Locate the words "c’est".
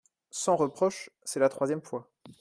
1.25-1.39